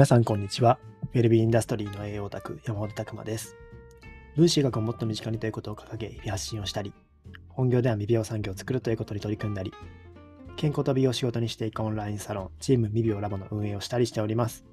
[0.00, 0.78] 皆さん、こんにちは。
[1.12, 3.54] ウェルビーインダストリーの栄養オタク、山本拓馬です。
[4.34, 6.94] 分子医学をもっと身近にということを掲げ、日々発信をしたり、
[7.50, 9.74] 本業では未病産業を作るということに取り組んだり、
[10.56, 14.64] 健康と美容を仕事にしていくオンラインサロン、チーム未病ラボの運営をしたりしております。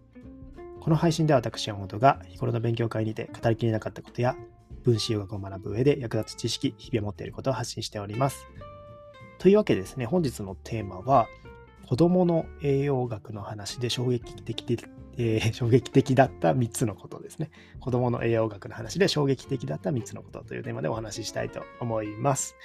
[0.80, 4.38] この配信では私、山本が日頃の勉強会にて語りきれなかったことや、
[4.86, 8.48] 分子医学を学ぶ上で役立つ知識、日々持っていることを発信しております。
[9.39, 11.28] というわけでですね、本日のテーマは、
[11.86, 14.78] 子供の栄養学の話で衝撃的で、
[15.17, 17.49] えー、衝撃的だった3つのことですね。
[17.80, 22.55] 子供の栄養学の話で衝撃的だった3つのことというテーマでお話ししたいと思います。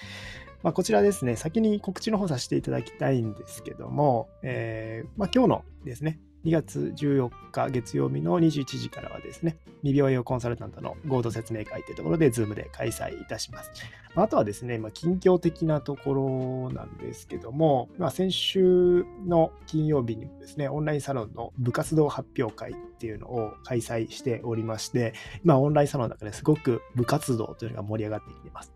[0.62, 13.70] まあ、こちらですね、先に告知の方させていただきたいんですけども、えー、まあ、今日のですね、2月14日月曜日の21時からはですね、未病用コンサルタントの合同説明会というところで、ズームで開催いたします。
[14.14, 28.72] あとはですね、まあ、近況的なところなんですけども、まあ、先週の金曜日にもですね、オンラインサロンの部活動発表会っていうのを開催しておりまして、今、オンラインサロンの中ですごく部活動というのが盛り上がってきています。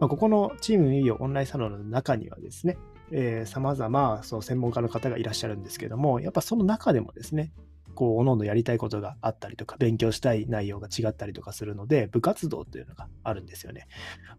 [0.00, 2.78] まあ、ここのチーム未病オンラインサロンの中にはですね、
[3.10, 7.52] えー、様々そう専門家の方がいらっしゃるんですけども、やっぱその中でもですね、
[7.94, 13.86] こう、おのおのやりたいことがあったりとか、勉強したい内容が違ったりとかするので、部活動というのがあるんですよね。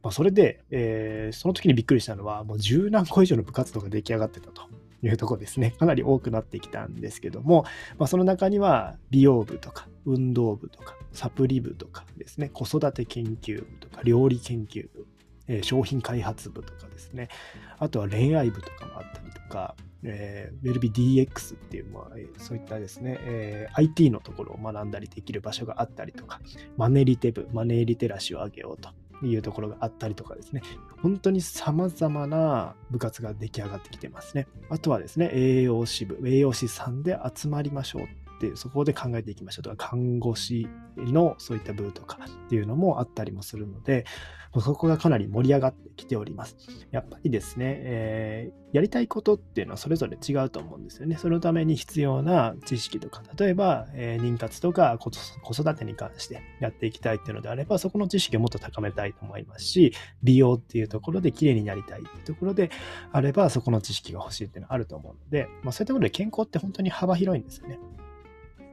[0.03, 4.63] まあ、それで、えー、その時にびっくりしたのは、もう十何個以上の部活動が出来上がってたと
[5.01, 5.71] いうところですね。
[5.71, 7.63] かなり多くなってきたんですけども、
[7.97, 15.07] まあ、その中には美容部とか、運動部とか、サプリ部とかですね、子育て研究部とか、料理研究部、
[15.47, 17.29] えー、商品開発部とかですね、
[17.77, 26.39] あとは恋愛部とかもあったりとか、えー、ウェルビ DX っていう、まあ、そういったですね、えー、IT のところを学んだりできる場所があったりとか、
[26.77, 28.89] マネリテ部、マネーリテラシーを上げようと
[29.25, 30.61] いうところがあったりとかですね、
[31.01, 34.47] 本当に様々な部活が出来上がってきてますね。
[34.69, 44.05] あとはですね、栄養士部、栄養士さんで集まりましょうってそこで考えていきましょうとか、看護師のそういった部とかっていうのもあったりもするので、
[44.61, 46.55] そこがかなり盛り上がってきております。
[46.91, 51.17] やっぱりですね、えー、やりたいことっていうのはそれぞれ違うと思うんですよね。
[51.17, 55.09] そのために必要な知識とか、例えば、えー、妊活とか子
[55.53, 62.71] 育てに関してやっていきたいっていうのであれば、そこの知識をもっと高めたいと思いますし、美容っていうところで綺麗になりたいっていうところで
[63.11, 67.77] あれば、そこの知識が欲しいっていうのはあると思うので、まあ、そういったころで健康って本当に幅広いんですよね。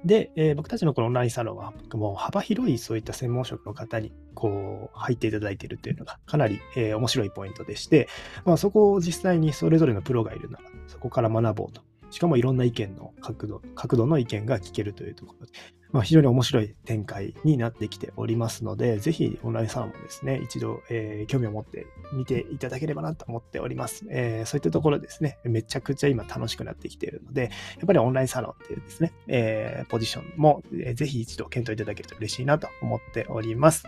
[0.05, 8.09] で、えー、僕たちのこのオンラインサロンは、もう幅広いそういった専門職の方に、こう、入っていただいているというのが、かなり、えー、面白いポイントでして、
[8.45, 11.83] まあ、そこを実際にそれぞれのプロがいるなら、そこから学ぼうと。
[12.11, 15.53] しかもいろんな意見の角度、角度の意見が聞けるというところで、
[15.93, 27.49] まあ、非常に面白い展開になってきておりますので、ぜひオンラインサロンもですね、一度、えー、興味を持って見ていただければなと思っております、えー、そういったところですね、めちゃくちゃ今楽しくなってきているので、や
[27.85, 33.85] っぱりオンラインサロンっていうですね、えー、ポジションも、えー、ぜひ一度検討いただけると嬉しいなと思っております。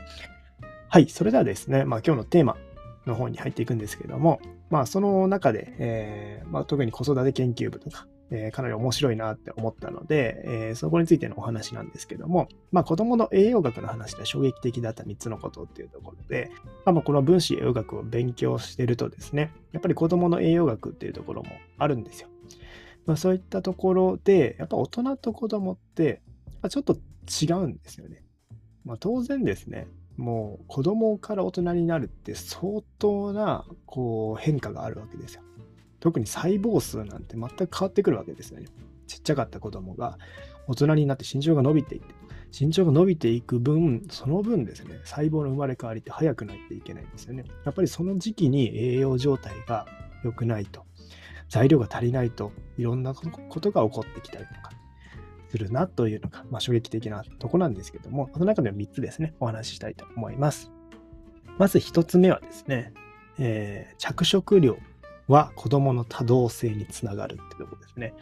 [0.89, 2.57] はい、それではですね、まあ、今日のテーマ
[3.07, 4.41] の方に入っていくんですけども、
[4.71, 16.51] まあ、その中で、えーまあ、特に子育て研究部とか、えー、かなり面白いなって思ったので、えー、そこについてのお話なんですけども、まあ、子供の栄養学の話で衝撃的だった3つのことっていうところで、
[16.85, 22.29] まあ、この分子栄養学を勉強してるとですね、やっぱり子供の栄養学っていうところもあるんですよ。
[23.07, 26.21] まあ、そういったところで、やっぱ大人と子供って、
[26.69, 26.97] ちょっと
[27.29, 28.25] 違うんですよね。
[28.85, 29.87] まあ、当然ですね、
[30.17, 35.43] もう子供から大人になるって相当なこう変化があるわけですよ。
[36.05, 38.67] 特に細胞数なんて全く変わってくるわけですよね。
[39.07, 40.19] ちっちゃかった子供が
[40.69, 42.15] 大人になって身長が伸びていって、
[42.53, 47.47] 身長が伸びていく分、その分ですね、細胞の生まれ変わりって早くなっていけないんですよね。
[47.65, 49.87] やっぱりその時期に栄養状態が
[50.23, 50.85] 良くないと、
[51.49, 54.73] 材料が足りないといろんなことが起こってきたりとか
[55.49, 60.71] するなというのが、まあ、衝撃的なとこなんですけども、その中では3つですね、お話ししたいと思います。
[61.57, 62.93] まず1つ目はですね、
[63.39, 64.77] えー、着色料
[65.29, 68.15] は子供の多動性につながるってとこですね。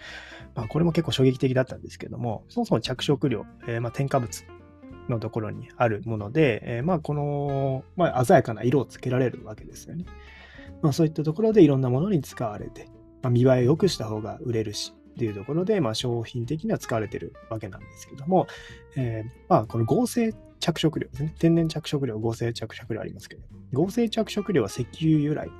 [0.54, 4.44] まあ、これも結構衝撃的だったんですけども、そもそも着色料、えー、まあ添加物
[5.08, 10.04] のところにあるもので、えー、まあこの、まあ、鮮やかな色をつけられるわけですよね。
[10.80, 12.88] まあ、そういったところでいろんなものに使われて、
[13.22, 18.46] まあ、見栄えを良くした方が売れるし、っていうところで、まあ、商品的には使われてるわけなんですけども、
[18.96, 21.34] えー、まあ、この合成着色料ですね。
[21.38, 25.50] 天然着色料、合成着色料ありますけど、合成着色料は石油由来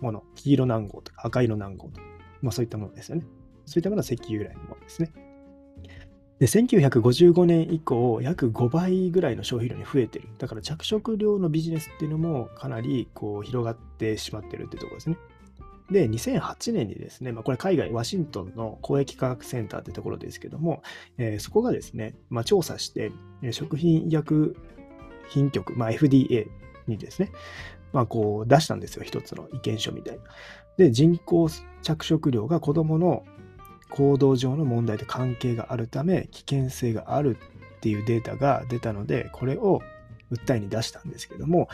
[0.00, 2.06] もの、黄色南号とか赤色南号とか、
[2.42, 3.24] まあ、そういったものですよね。
[3.66, 5.12] そういったものは石油由来のものですね。
[6.38, 10.28] で、1955年以降、約5倍ぐらいの消費量に増えてる。
[10.38, 15.16] だから着色料のビジネスっていうのもかなりこう広がってしまってるっていうところですね。
[15.90, 20.82] で、2008年にですね、まあ、これ海外、ワシントンの公益科学センターってところですけども、
[21.18, 23.12] えー、そこがですね、まあ、調査して、
[23.50, 24.56] 食品医薬
[25.28, 26.48] 品局、まあ、FDA
[26.86, 27.30] にですね、
[27.94, 30.22] まあ、こう出したんですよ、一つの意見書みたいな。
[30.76, 31.48] で、人工
[31.82, 33.24] 着色料が子供の
[33.90, 37.38] 行動上の問題と関係があるため、危険性がある
[37.76, 39.80] っていうデータが出たので、これを
[40.32, 41.68] 訴えに出したんですけども、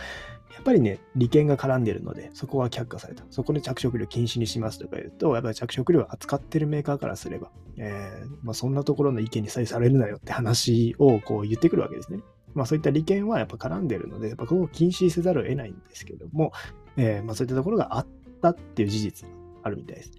[0.52, 3.24] やっぱりね、利権が絡んでるので、そこは却下された。
[3.30, 12.20] そこで着色料禁止にしますとか言うと、やっぱり着色料を扱ってるメーカーからすれば、えー、まあ、そんなところの意見にさえされるなよって話をこう言ってくるわけですね。
[12.54, 16.52] まあそういった利権はやっぱ絡んでるので、やっぱここを禁止せざるを得ないんですけども、
[16.96, 18.06] えー、まあそういったところがあっ
[18.42, 20.12] たっていう事実があるみたいです。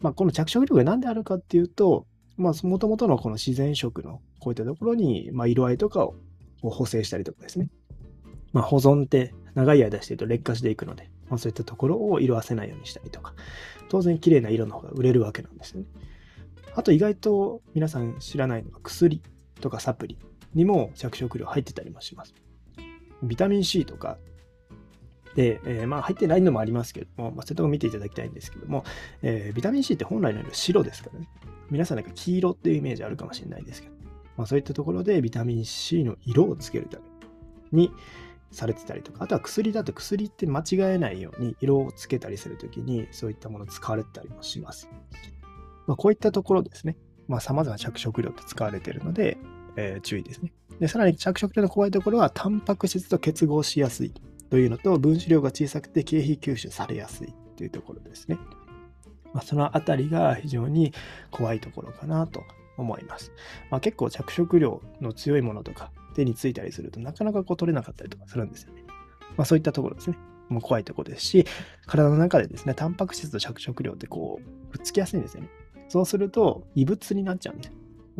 [0.00, 2.06] まあこの着色料が何であるかっていうと、
[2.36, 6.14] まあもともとのこの自然色のこういったところに、まあ、色合いとかを
[6.62, 7.68] 補正したりとかですね。
[8.52, 13.34] まあ、保存って長い間してると劣化していくので、まあ、そういったところを色あせないようにしたりとか、
[13.88, 15.86] 当然綺麗な色の方が売れるわけなんですよね。
[16.74, 19.22] あと意外と皆さん知らないのが薬
[19.60, 20.18] とかサプリ
[20.56, 22.34] にも着色料入ってたりもします。
[23.22, 24.18] ビタミン C とか
[25.36, 28.84] で、えー、まあ入ってないのもありますけども、まあ、そういうとこ見ていただきたいんですけども、
[29.22, 31.28] えー、ビタミン C って本来の色白ですからね。
[31.70, 33.94] 皆さんなんか黄色っていうイメージあるかもしれないですけど、
[34.36, 37.04] まあ、そういったところでビタミン C の色をつけるため
[37.72, 37.92] に、
[38.52, 44.88] されてたりとか、あとは薬だと薬って間違えないように色をつけたりするときにそういったもの使われてたりもします。
[45.86, 46.96] まあ、こういったところですね、
[47.28, 49.36] まあ、様々な着色料って使われてるので、
[49.76, 50.52] えー、注意ですね。
[50.80, 54.12] で、さらに着色料の怖いところは、タンパク質と結合しやすい
[54.50, 58.38] というのと、分子量が小さくて経費吸収されやすいというところですね。
[59.32, 60.92] まあ、そのあたりが非常に
[61.30, 62.42] 怖いところかなと
[62.78, 63.32] 思います。
[63.70, 68.84] まあ、結構着色料の強いものとか手についたりするとなかなかこう取れなかったりとかするんですよね。
[69.36, 70.16] まあ、そういったところですね。
[70.48, 71.46] もう怖いところですし、
[71.86, 75.50] 体の中でですね、タンパク質と着色料ってこう、くっつきやすいんですよね。
[75.88, 77.72] そうすると異物になっちゃうんです。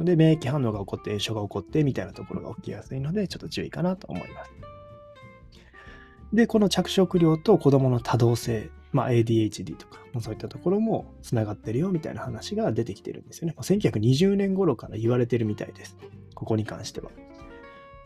[0.05, 4.51] で、免疫反応が起こって、炎症が起こってみたいなところが起きやすいので、ちょっと注意かなと思います。
[6.33, 13.55] で、この着色料と子供の多動性、まあ、ADHD とか、そういったところもつながってるよみたいな話が出てきてるんですよね。
[13.59, 15.97] 1920年頃から言われてるみたいです。
[16.35, 17.11] ここに関しては。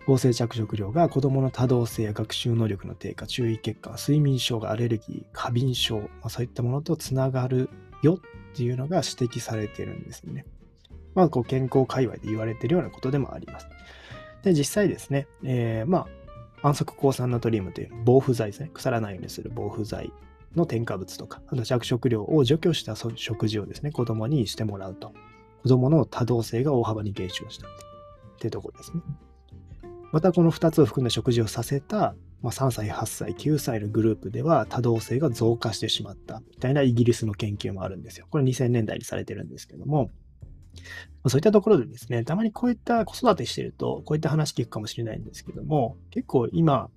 [0.07, 7.69] 合成着色料が子供の多動性や学習能力の低下、注意欠陥、睡眠障害、アレルギー、過敏症、まあ、そういったものとつながる
[8.03, 10.47] よっていうのが指摘されてるんですよね。
[11.15, 13.69] まあ、こう健康界隈で言われているようなことでもあります。
[14.43, 16.07] で、実際ですね、えー、ま
[16.63, 18.71] あ、安息抗酸ナトリウムという防腐剤ですね。
[18.73, 20.13] 腐らないようにする防腐剤
[20.55, 25.13] の添加物とか、あと着色料を除去した食事をですね、子供にしてもらうと。
[25.63, 27.71] 子供の多動性が大幅に減少したっ
[28.39, 29.03] ていうところですね。
[30.13, 38.27] またこの2つを含んだ食事をさせた、まあ、3歳、8歳、9歳のグループでは多動性が増加してしまったみたいなイギリスの研究もあるんですよ。
[38.31, 40.11] これ2000年代にされてるんですけども、
[41.29, 46.89] そういったところでですね、たまにこういった子育てしてると、こういった話聞くかもしれないんですけども、結構今、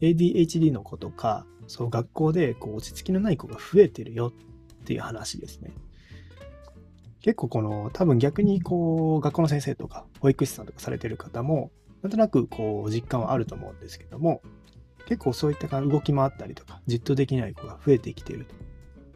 [0.00, 4.32] ADHD の子とか、そう学校でこう落ち着きのない子が増えてるよ
[4.82, 5.72] っていう話ですね。
[7.22, 11.70] 結構この多分逆にこう学校の先生とか保育士さんとかされてる方も
[12.02, 14.42] なんとなくこう実感はあると思うんですけども
[15.06, 18.54] 結構そういった動き回ったりとかじっとできない子が増えてきてると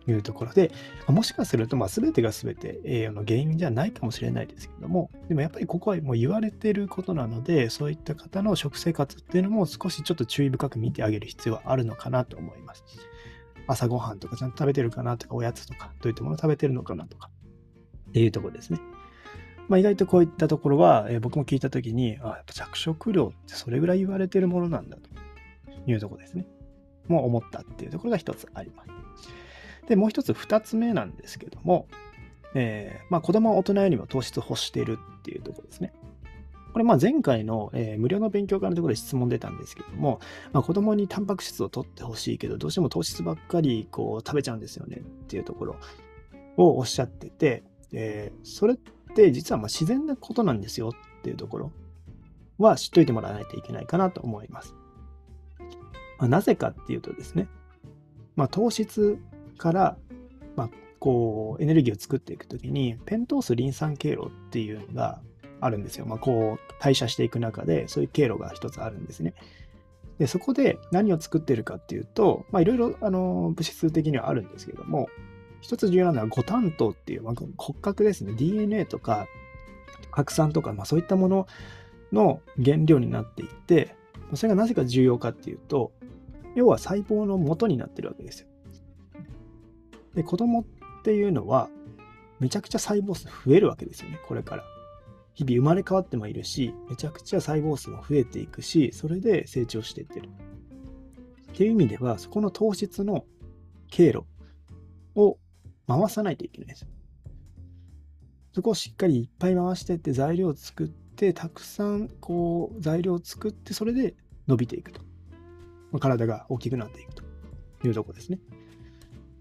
[0.09, 0.71] いうところで
[1.09, 12.85] もしかするとまあ全てが全て栄養の原因じゃないかもしれないですけどもでもやっぱりここはもう言われてることなのでそういった方の食生活っていうのも少しちょっと注意深く見てあげる必要はあるのかなと思います。
[13.69, 17.31] 朝ごはんとかちゃんと食べてるかなとかおやつとかどういったもの食べてるのかなとか
[18.11, 18.81] っていうところですね。
[19.69, 25.11] まあ、意外とこういったところは、えー、僕も聞いたときに、あ、やっぱ着色料ってそれぐらい言われてるものなんだと
[25.91, 26.47] いうとこですね。
[27.09, 28.91] もう思ったっていうところが一つあります。
[29.89, 31.87] で、もう一つ二つ目なんですけども、
[32.55, 35.93] えー、まあ、子供は大人よりも糖質を欲しているっていうところですね。
[36.73, 40.21] これま前回の、えー、無料の勉強会のところで質問出たんですけども、
[40.53, 45.77] まあ、子供にタンパク質を取ってほしいけど、どうしても糖質ばっかりこう食べちゃうんですよねっていうところ
[46.59, 47.63] をおっしゃってて、
[47.93, 48.77] えー、それっ
[49.15, 51.73] て実はま自然なことなんですよっていうところ
[52.59, 54.75] は知っといてもらわないといけないかなと思います。
[56.19, 57.49] まあ、なぜかっていうとですね、
[58.35, 59.19] まあ、糖質
[59.57, 59.97] から、
[60.55, 65.21] まあ、こうエネルギーを作っていくときにペントースリン酸経路っていうのが
[65.61, 66.07] あるんですよ。
[66.07, 69.35] まあ、こう代謝していく中でそういう経路が一つあるんですね。
[70.19, 75.09] でそこで何を作ってるかっていうと、まあ、いろいろあの物質的にはあるんですけども、
[75.61, 78.33] 一つ重要なのは五炭糖っていう、まあ、骨格ですね。
[78.35, 79.27] DNA とか
[80.11, 81.47] 核酸とか、まあ、そういったもの
[82.13, 83.95] の原料になっていて、
[84.35, 85.93] それがなぜか重要かっていうと、
[86.55, 88.49] 要は細胞の元になってるわけですよ。
[90.17, 90.65] で、子供っ
[91.05, 91.71] ていうのは、
[92.41, 94.65] めちゃくちゃ細胞数増えるわけですよね、これから。
[95.35, 100.31] 日々生まれ変わってもいるし、めちゃくちゃ細胞数も増えていくし、それで成長していってる。
[101.53, 103.27] っていう意味では、そこの糖質の
[103.89, 104.25] 経路
[105.15, 105.39] を
[105.87, 106.87] 回さないといけないです。
[108.53, 114.15] そこをしっかりいっぱい回していって材料を作って、たくさんこう材料を作って、それで
[114.49, 115.03] 伸びていくと。
[116.01, 117.23] 体が大きくなっていくと
[117.87, 118.39] いうとこですね。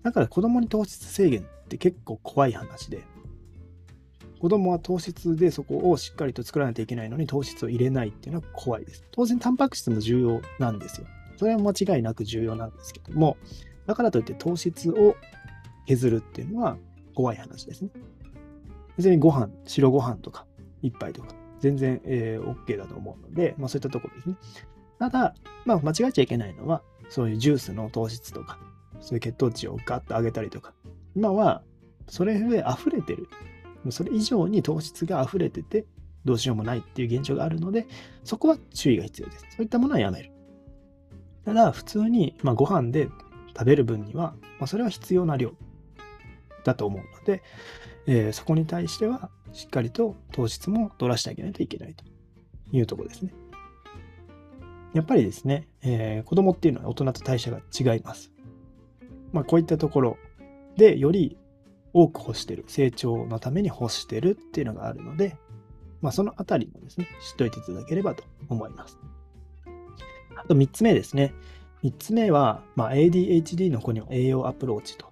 [0.05, 3.01] だから子供に糖質制限って結構怖い話で、
[4.39, 9.03] 子供は糖質でそこをしっかりと作らないといけないのに糖質を入れないっていうのは怖いです。
[9.09, 11.07] 当然タンパク質も重要なんですよ。
[11.37, 13.35] それは間違いなく重要なんですけども、
[13.87, 15.15] だからといって糖質を
[15.87, 16.77] 削るっていうのは
[17.15, 17.89] 怖い話ですね。
[18.97, 20.45] 別にご飯、白ご飯とか
[20.83, 24.35] 一杯とか全然、えー、OK だと思うので、まあそういったところですね。
[24.99, 25.33] ただ、
[25.65, 28.59] まあ間違えちゃいけないのは、そういうジュースの糖質とか、
[29.01, 30.73] そういう血糖値をガッと上げたりとか、
[31.15, 31.63] 今は
[32.07, 33.27] それで溢れてる。
[33.91, 35.85] それ以上に糖質が溢れてて、
[36.23, 37.85] どうしようもないっていう現状があるので、
[38.23, 39.45] そこは注意が必要です。
[39.51, 40.31] そういったものはやめる。
[41.45, 43.09] ただ、普通に、まあ、ご飯で
[43.55, 45.53] 食べる分には、まあ、それは必要な量
[46.63, 47.43] だと思うので、
[48.07, 52.03] えー、そこに対しては、しっかりと糖質も取らせてあげないといけないと
[52.71, 53.33] いうとこですね。
[54.93, 58.31] やっぱりですね、えー、子供っていうのは大人と代謝が違います。
[59.31, 60.17] まあ、こういったところ
[60.77, 61.37] でより
[61.93, 65.37] 多く欲してる、成長のために欲してるっていうのがあるので、
[66.01, 68.99] まあ、そのあたりもですね、知っておいていただければと思います。
[70.35, 71.33] あと3つ目ですね。
[71.83, 75.07] 3つ目は、まあ、ADHD の子には栄養アプローチと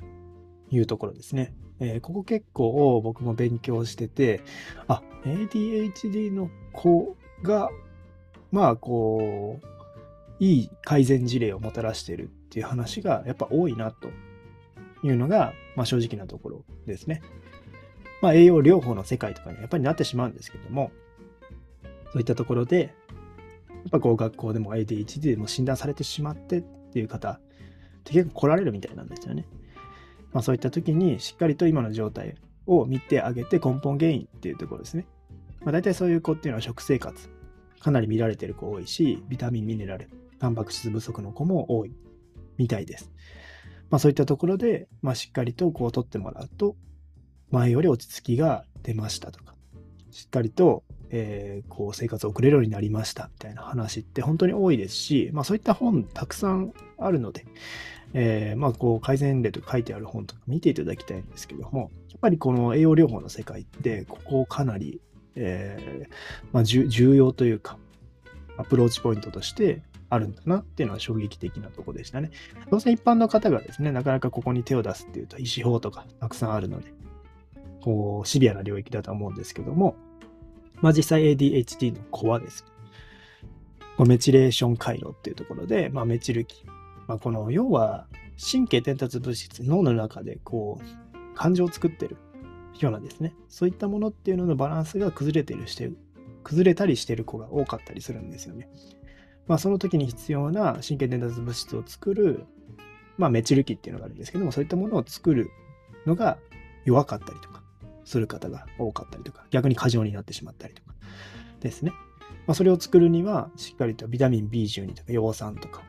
[0.70, 1.54] いうところですね。
[1.80, 4.42] えー、ここ結構僕も勉強してて、
[4.88, 7.70] あ、ADHD の子が、
[8.52, 9.66] まあこう、
[10.40, 14.10] いい改善事例をもたらしてるっていう話がやっぱ多いなと
[15.02, 17.24] いうのが、まあ、正直なところですね。
[18.22, 20.92] まあ、栄養療法の世界とかにやっぱりなってしまうんですけども、
[22.12, 22.94] そういったところで、
[23.70, 27.42] やっぱこう学校でも ADHD でも診断されてしまってっていう方っ
[28.04, 29.48] て結構来られるみたいなんですよね。
[30.32, 32.36] まあそういった時にしっかりと今の状態
[32.68, 35.08] を見てあげて根本原因っていうところですね。
[35.62, 37.30] まあ大体そういう子っていうのは食生活
[37.80, 40.08] かなり見られてる子多いし、ビタミン、ミネラル、
[40.38, 41.92] タンパク質不足の子も多い
[42.64, 43.12] みたいです。
[43.90, 46.76] まあそういったところで、まあしっかりとこう取ってもらうと、
[47.52, 49.54] 前より落ち着きが出ましたとか、
[50.12, 50.84] しっかりと
[51.16, 57.46] えー、こう生活を送れるようになりましたみたいな話って本当に多いですし、まあ、そういった本たくさんあるので、
[58.16, 65.02] えー、まあこう改善例と書いてある本とか見ていただきたいんですけども、やっぱりこの栄養療法の世界って、ここをかなり、
[65.36, 66.14] えー、
[66.52, 67.78] まあ、重要というか、
[68.58, 72.32] アプローチポイントとしてあるんだなっていうのは衝撃的なとこでしたね。
[72.70, 76.94] 当然一般の方がですね、なかなかここに手を出すっていうと、医師法とかたくさんあるので、
[77.82, 79.96] こう、シビアな領域だと思うんですけども、
[80.82, 82.66] まあ、実際 ADHD の子はです
[84.00, 86.66] ね、メチレーション回路っていうところで、まあ、メチル基。
[87.08, 88.08] まあ、この要は
[88.40, 92.18] 神経伝達物質、脳の中でこう感情を作ってる
[92.80, 95.92] ようなですね、そういったものっていうののバランスが崩れてるして、
[96.44, 98.70] 崩れたりしてる子が多かったりするんですよね。
[99.48, 102.46] まあ、その時に必要な神経伝達物質を作る、
[103.18, 105.50] まあ、メチル基っていうのがあるんですけども、そういったものを作る
[106.06, 106.38] のが
[106.86, 107.62] 弱かったりとか、
[108.06, 110.94] する方が多かったりとか、逆に過剰になってしまったりとか
[111.60, 111.92] ですね。
[112.46, 115.84] まあ、それを作るには、しっかりとビタミン B12 とか葉酸とか、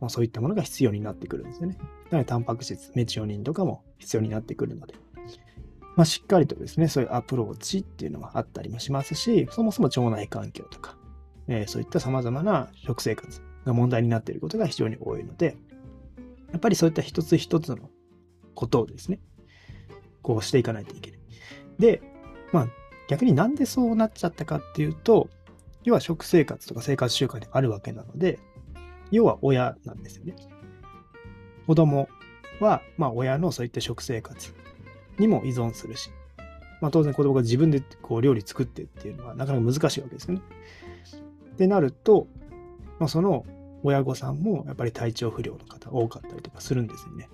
[0.00, 1.76] まあ、そういったものが必要になってくるんですよね。
[2.10, 4.94] なので、タンパク質、メチオニンとかも必要になってくるので、
[5.96, 10.96] まあ、しっかりとですね、そういうアプローチっていうのがあったりもしますし、そもそも腸内環境とか、
[11.48, 15.56] え、そういった様々な食生活が問題になっていることが非常に多いので、
[16.52, 17.90] やっぱりそういった一つ一つの
[18.54, 19.20] ことをですね、
[20.22, 21.20] こうしていかないといけない。
[21.78, 22.02] で、
[22.52, 22.68] まあ、
[23.08, 25.28] 逆になんでそうなっちゃったかっていうと、
[25.84, 28.38] 要は食生活とか生活習慣であるわけなので、
[29.10, 30.34] 要は親なんですよね。
[31.66, 32.08] 子供
[32.60, 34.52] は、まあ、親のそういった食生活
[35.18, 36.10] にも依存するし、
[36.80, 40.42] まあ、当然子供が自分でこう料理作ってっていうのはなかなか難しいわけですよね。
[41.58, 42.28] ってなると、
[43.00, 43.44] まあ、その
[43.82, 47.28] 親御さんもやっぱり体調不良の方多かったりとかするんですよね。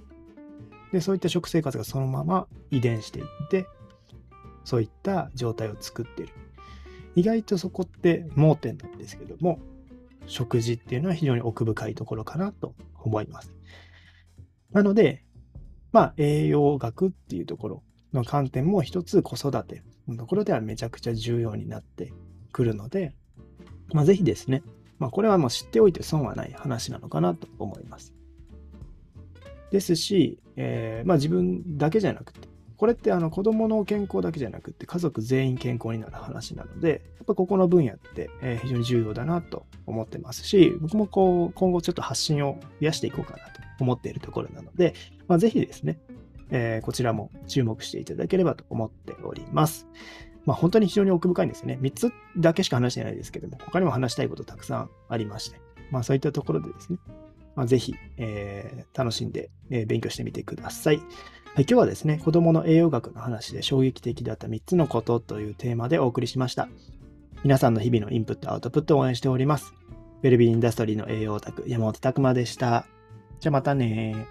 [0.92, 3.66] で、そういった食生活がそのまま遺伝していって、
[4.64, 6.30] そういった状態を作ってる。
[7.16, 9.58] 意外とそこって盲点なんですけども、
[10.26, 13.54] 食事っていうのは非常に奥深いところかなと思います。
[14.72, 15.22] なので、
[15.92, 17.82] まあ、栄養学っていうところ
[18.14, 22.10] の観点も一つ子育てのところではめちゃくちゃ重要になって
[22.52, 23.14] くるので、
[23.92, 24.62] まあ、ぜひですね、
[24.98, 28.14] まあ、これはもう知っておいて損はない話なのかなと思います。
[29.70, 38.30] ですし、えーまあ、自分だけじゃなくて、これってあの子供の健康だけじゃなくて家族全員健康になる話なので、やっぱここの分野って
[38.62, 44.94] 非常に重要だなと思ってますし、僕もこう今後ちょっと発信を増やしていこうかなと思っているところなので、
[45.28, 45.98] まあ、ぜひですね、
[46.50, 49.86] えー、こちらも注目していただければと思っております。
[50.46, 51.78] まあ、本当に非常に奥深いんですよね。
[51.80, 55.60] 3つだけしか話してないですけども、他にも話したいことたくさんありまして、
[55.90, 56.98] まあ、そういったところでですね、
[57.56, 60.98] まあ、ぜひ、えー、楽しんで、えー、勉強してみてください。
[60.98, 61.06] はい、
[61.60, 66.68] 今日はですね、子供の栄養学の話で衝撃的だった3つのことというテーマでお送りしました。
[67.44, 69.72] 皆さんの日々のインプット、アウトプットを応援しております。
[70.22, 72.86] ウェルビーインダストリーの栄養オタク、山本拓馬でした。
[73.38, 74.26] じゃあまたね